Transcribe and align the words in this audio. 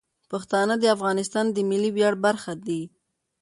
پښتانه 0.31 0.75
د 0.79 0.85
افغانستان 0.95 1.45
د 1.51 1.57
ملي 1.69 1.89
ویاړ 1.95 2.13
برخه 2.25 2.53
دي. 2.67 2.81